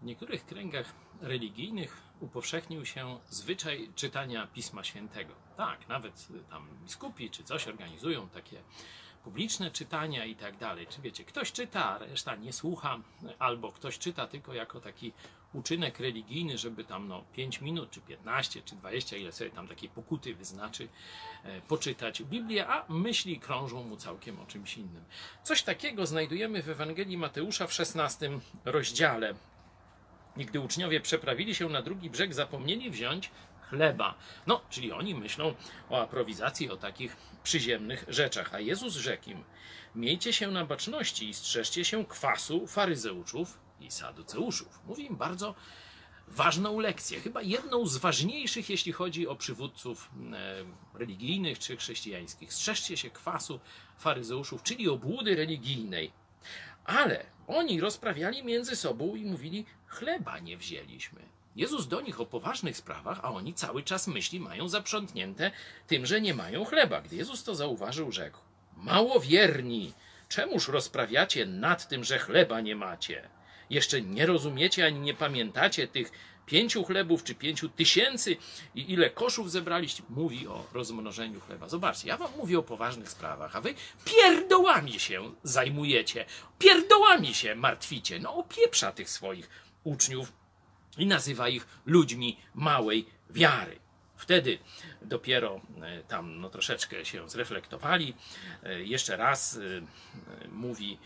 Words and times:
W 0.00 0.04
niektórych 0.04 0.46
kręgach 0.46 0.92
religijnych 1.20 2.02
upowszechnił 2.20 2.86
się 2.86 3.18
zwyczaj 3.28 3.90
czytania 3.94 4.46
Pisma 4.46 4.84
Świętego. 4.84 5.34
Tak, 5.56 5.88
nawet 5.88 6.28
tam 6.50 6.68
biskupi 6.82 7.30
czy 7.30 7.44
coś 7.44 7.68
organizują 7.68 8.28
takie 8.28 8.62
publiczne 9.24 9.70
czytania 9.70 10.24
i 10.24 10.36
tak 10.36 10.56
dalej. 10.56 10.86
Czy 10.86 11.02
wiecie, 11.02 11.24
ktoś 11.24 11.52
czyta, 11.52 11.98
reszta 11.98 12.36
nie 12.36 12.52
słucha, 12.52 12.98
albo 13.38 13.72
ktoś 13.72 13.98
czyta 13.98 14.26
tylko 14.26 14.54
jako 14.54 14.80
taki 14.80 15.12
uczynek 15.52 16.00
religijny, 16.00 16.58
żeby 16.58 16.84
tam 16.84 17.08
no 17.08 17.24
5 17.32 17.60
minut, 17.60 17.90
czy 17.90 18.00
15, 18.00 18.62
czy 18.62 18.76
20, 18.76 19.16
ile 19.16 19.32
sobie 19.32 19.50
tam 19.50 19.68
takiej 19.68 19.88
pokuty 19.88 20.34
wyznaczy, 20.34 20.88
e, 21.44 21.60
poczytać 21.60 22.22
Biblię, 22.22 22.66
a 22.68 22.84
myśli 22.88 23.40
krążą 23.40 23.82
mu 23.84 23.96
całkiem 23.96 24.40
o 24.40 24.46
czymś 24.46 24.76
innym. 24.76 25.04
Coś 25.42 25.62
takiego 25.62 26.06
znajdujemy 26.06 26.62
w 26.62 26.68
Ewangelii 26.68 27.18
Mateusza 27.18 27.66
w 27.66 27.72
16 27.72 28.30
rozdziale. 28.64 29.34
I 30.36 30.46
gdy 30.46 30.60
uczniowie 30.60 31.00
przeprawili 31.00 31.54
się 31.54 31.68
na 31.68 31.82
drugi 31.82 32.10
brzeg, 32.10 32.34
zapomnieli 32.34 32.90
wziąć 32.90 33.30
chleba. 33.60 34.14
No, 34.46 34.60
czyli 34.70 34.92
oni 34.92 35.14
myślą 35.14 35.54
o 35.90 36.02
aprowizacji, 36.02 36.70
o 36.70 36.76
takich 36.76 37.16
przyziemnych 37.42 38.04
rzeczach. 38.08 38.54
A 38.54 38.60
Jezus 38.60 38.94
rzekł 38.94 39.30
im: 39.30 39.44
Miejcie 39.94 40.32
się 40.32 40.50
na 40.50 40.64
baczności 40.64 41.28
i 41.28 41.34
strzeżcie 41.34 41.84
się 41.84 42.04
kwasu 42.04 42.66
faryzeuszów 42.66 43.58
i 43.80 43.90
saduceuszów. 43.90 44.80
Mówi 44.86 45.04
im 45.04 45.16
bardzo 45.16 45.54
ważną 46.28 46.80
lekcję, 46.80 47.20
chyba 47.20 47.42
jedną 47.42 47.86
z 47.86 47.96
ważniejszych, 47.96 48.70
jeśli 48.70 48.92
chodzi 48.92 49.28
o 49.28 49.36
przywódców 49.36 50.10
e, 50.94 50.98
religijnych 50.98 51.58
czy 51.58 51.76
chrześcijańskich. 51.76 52.52
Strzeżcie 52.52 52.96
się 52.96 53.10
kwasu 53.10 53.60
faryzeuszów, 53.96 54.62
czyli 54.62 54.88
obłudy 54.88 55.36
religijnej. 55.36 56.12
Ale 56.86 57.26
oni 57.46 57.80
rozprawiali 57.80 58.44
między 58.44 58.76
sobą 58.76 59.14
i 59.14 59.24
mówili: 59.24 59.66
Chleba 59.86 60.38
nie 60.38 60.56
wzięliśmy. 60.56 61.20
Jezus 61.56 61.88
do 61.88 62.00
nich 62.00 62.20
o 62.20 62.26
poważnych 62.26 62.76
sprawach, 62.76 63.20
a 63.22 63.32
oni 63.32 63.54
cały 63.54 63.82
czas 63.82 64.06
myśli 64.06 64.40
mają 64.40 64.68
zaprzątnięte 64.68 65.50
tym, 65.86 66.06
że 66.06 66.20
nie 66.20 66.34
mają 66.34 66.64
chleba. 66.64 67.00
Gdy 67.00 67.16
Jezus 67.16 67.44
to 67.44 67.54
zauważył, 67.54 68.12
rzekł: 68.12 68.38
Małowierni, 68.76 69.92
czemuż 70.28 70.68
rozprawiacie 70.68 71.46
nad 71.46 71.88
tym, 71.88 72.04
że 72.04 72.18
chleba 72.18 72.60
nie 72.60 72.76
macie? 72.76 73.28
Jeszcze 73.70 74.02
nie 74.02 74.26
rozumiecie 74.26 74.86
ani 74.86 75.00
nie 75.00 75.14
pamiętacie 75.14 75.88
tych 75.88 76.12
pięciu 76.46 76.84
chlebów 76.84 77.24
czy 77.24 77.34
pięciu 77.34 77.68
tysięcy 77.68 78.36
i 78.74 78.92
ile 78.92 79.10
koszów 79.10 79.50
zebraliście? 79.50 80.02
Mówi 80.08 80.48
o 80.48 80.66
rozmnożeniu 80.72 81.40
chleba. 81.40 81.68
Zobaczcie, 81.68 82.08
ja 82.08 82.16
wam 82.16 82.30
mówię 82.36 82.58
o 82.58 82.62
poważnych 82.62 83.10
sprawach, 83.10 83.56
a 83.56 83.60
wy 83.60 83.74
pierdołami 84.04 85.00
się 85.00 85.34
zajmujecie, 85.42 86.24
pierdołami 86.58 87.34
się 87.34 87.54
martwicie. 87.54 88.18
No 88.18 88.34
opieprza 88.34 88.92
tych 88.92 89.10
swoich 89.10 89.48
uczniów 89.84 90.32
i 90.98 91.06
nazywa 91.06 91.48
ich 91.48 91.66
ludźmi 91.86 92.36
małej 92.54 93.06
wiary. 93.30 93.78
Wtedy 94.16 94.58
dopiero 95.06 95.60
e, 95.82 96.02
tam 96.02 96.40
no, 96.40 96.50
troszeczkę 96.50 97.04
się 97.04 97.28
zreflektowali. 97.28 98.14
E, 98.62 98.82
Jeszcze 98.82 99.16
raz 99.16 99.56
e, 99.56 100.48
mówi 100.48 100.98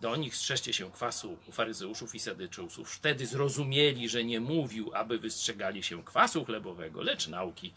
do 0.00 0.16
nich: 0.16 0.36
strzeżcie 0.36 0.72
się 0.72 0.92
kwasu 0.92 1.38
faryzeuszów 1.52 2.14
i 2.14 2.20
sadyceusów. 2.20 2.92
Wtedy 2.92 3.26
zrozumieli, 3.26 4.08
że 4.08 4.24
nie 4.24 4.40
mówił, 4.40 4.90
aby 4.94 5.18
wystrzegali 5.18 5.82
się 5.82 6.04
kwasu 6.04 6.44
chlebowego, 6.44 7.02
lecz 7.02 7.28
nauki 7.28 7.74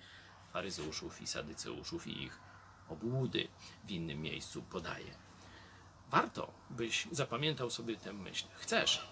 faryzeuszów 0.53 1.21
i 1.21 1.27
sadyceuszów 1.27 2.07
i 2.07 2.23
ich 2.23 2.39
obłudy 2.89 3.47
w 3.83 3.91
innym 3.91 4.21
miejscu 4.21 4.61
podaje. 4.61 5.13
Warto, 6.09 6.53
byś 6.69 7.07
zapamiętał 7.11 7.69
sobie 7.69 7.97
tę 7.97 8.13
myśl. 8.13 8.45
Chcesz, 8.55 9.07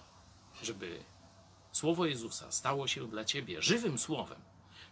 żeby 0.64 1.04
Słowo 1.72 2.06
Jezusa 2.06 2.52
stało 2.52 2.88
się 2.88 3.08
dla 3.08 3.26
ciebie 3.26 3.62
żywym 3.62 4.00
słowem, 4.00 4.42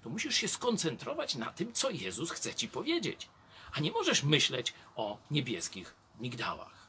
to 0.02 0.10
musisz 0.10 0.36
się 0.36 0.48
skoncentrować 0.48 1.36
na 1.36 1.54
tym, 1.54 1.74
co 1.74 1.90
Jezus 1.90 2.32
chce 2.32 2.56
ci 2.56 2.68
powiedzieć. 2.68 3.30
A 3.72 3.80
nie 3.80 3.92
możesz 3.92 4.24
myśleć 4.24 4.74
o 4.96 5.18
niebieskich 5.32 5.96
migdałach. 6.20 6.89